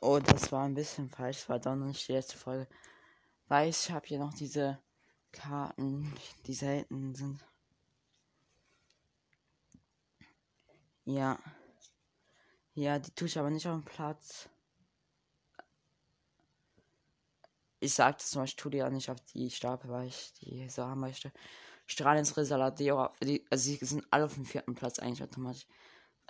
[0.00, 1.48] Oh, das war ein bisschen falsch.
[1.48, 2.68] War doch nicht die letzte Folge.
[3.48, 4.78] Weil ich habe hier noch diese
[5.32, 6.14] Karten,
[6.46, 7.44] die selten sind.
[11.04, 11.38] Ja.
[12.74, 14.48] Ja, die tue ich aber nicht auf den Platz.
[17.80, 20.84] Ich sagte zum Beispiel, tue die ja nicht auf die Stapel, weil ich die so
[20.84, 21.32] haben möchte.
[21.86, 25.66] Strahlens Resaladeo, die, also sie sind alle auf dem vierten Platz eigentlich automatisch.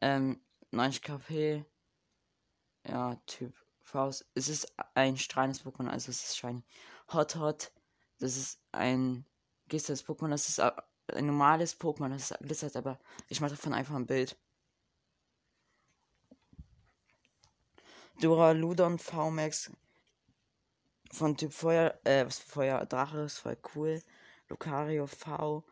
[0.00, 0.40] Ähm,
[0.72, 1.64] 90 KP.
[2.86, 4.26] Ja, Typ Faust.
[4.34, 6.62] Es ist ein strahlendes Pokémon, also es ist shiny.
[7.12, 7.72] Hot Hot.
[8.18, 9.24] Das ist ein
[9.68, 10.30] glitzerndes Pokémon.
[10.30, 12.10] Das ist ein normales Pokémon.
[12.10, 14.36] Das ist glitzert, aber ich mache davon einfach ein Bild.
[18.20, 19.72] Duraludon VMAX
[21.10, 24.02] von Typ Feuer, äh, was Feuer Drache ist voll cool.
[24.48, 25.64] Lucario V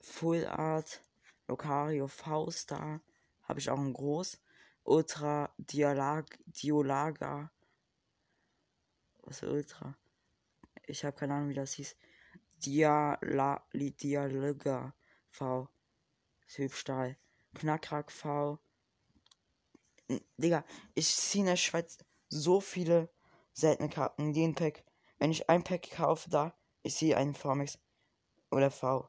[0.00, 1.00] Full Art.
[1.48, 3.00] Lucario V Star.
[3.42, 4.38] Habe ich auch ein groß.
[4.84, 7.50] Ultra Dialag, Diolaga.
[9.22, 9.96] Was ist Ultra?
[10.86, 11.96] Ich habe keine Ahnung, wie das hieß.
[12.64, 14.94] Diala, Dialaga
[15.30, 15.68] V.
[16.48, 17.16] Typ Stahl.
[17.54, 18.58] Knackrack V.
[20.36, 23.08] Digga, ich ziehe in der Schweiz so viele
[23.52, 24.32] seltene Karten.
[24.32, 24.84] Den Pack.
[25.18, 27.78] Wenn ich ein Pack kaufe, da, ich sehe einen VMAX
[28.50, 29.08] oder V.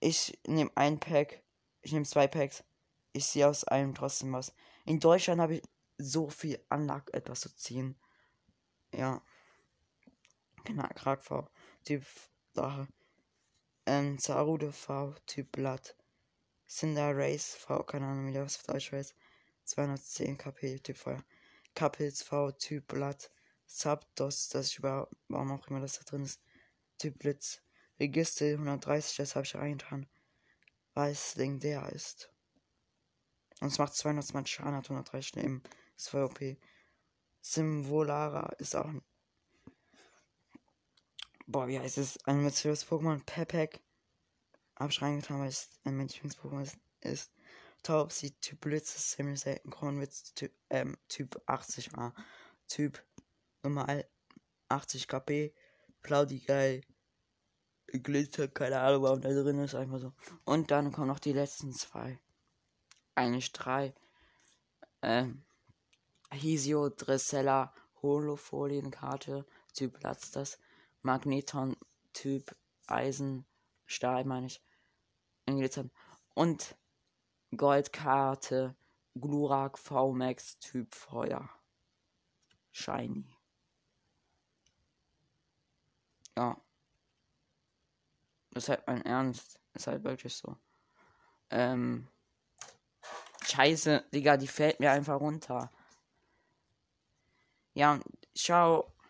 [0.00, 1.42] Ich nehme ein Pack.
[1.82, 2.64] Ich nehme zwei Packs.
[3.12, 4.52] Ich sehe aus allem trotzdem was.
[4.88, 5.62] In Deutschland habe ich
[5.98, 7.94] so viel Anlag, etwas zu ziehen.
[8.94, 9.22] Ja.
[10.64, 10.88] Genau,
[11.20, 11.46] V.
[11.84, 12.06] Typ
[12.54, 12.88] Sache.
[13.84, 15.14] Ähm, Zarude V.
[15.26, 15.94] Typ Blatt.
[16.66, 17.82] Cinder Race V.
[17.82, 19.14] Keine Ahnung, wie das auf Deutsch heißt.
[19.64, 21.22] 210 KP Typ Feuer.
[21.74, 23.30] Kapils V Typ Blatt.
[23.66, 26.40] Subdos, das ich über, warum auch immer das da drin ist.
[26.96, 27.60] Typ Blitz.
[28.00, 30.06] Register 130, das habe ich reingetan.
[30.94, 32.32] Weil es legendär ist.
[33.60, 35.62] Und es macht 220 Schaden, hat 130 Leben.
[35.96, 36.38] Ist voll OP.
[37.40, 39.02] Simvolara ist auch ein.
[41.46, 42.22] Boah, wie heißt es?
[42.24, 43.24] Ein mysteriöses Pokémon.
[43.24, 43.80] Pepek.
[44.76, 46.78] Hab ich reingetan, weil es ein Lieblings-Pokémon ist.
[47.00, 47.32] ist.
[47.82, 49.70] Taubsi, Typ Blitz ist ziemlich selten.
[49.70, 52.12] Kronwitz, Typ, ähm, Typ 80a.
[52.68, 53.02] Typ
[53.62, 54.08] normal
[54.68, 55.54] 80 KP.
[56.02, 56.82] Plaudigei.
[57.86, 60.12] Glitter, keine Ahnung, warum da drin ist, einfach so.
[60.44, 62.20] Und dann kommen noch die letzten zwei.
[63.18, 63.92] Eigentlich drei.
[65.02, 65.42] Ähm,
[66.30, 70.60] Hisio, Dressella, Holofalienkarte, Typ Platz das.
[71.02, 71.76] Magneton,
[72.12, 72.54] Typ
[72.86, 73.44] Eisen,
[73.86, 74.62] Stahl, meine ich.
[75.46, 75.90] In Glitzern.
[76.34, 76.76] Und
[77.56, 78.76] Goldkarte,
[79.16, 81.50] Glurak VMAX Typ Feuer.
[82.70, 83.36] Shiny.
[86.36, 86.56] Ja.
[88.52, 89.58] Das ist halt mein Ernst.
[89.72, 90.56] Das ist halt wirklich so.
[91.50, 92.06] Ähm.
[93.48, 95.70] Scheiße, Digga, die fällt mir einfach runter.
[97.74, 97.98] Ja,
[98.34, 98.92] ciao.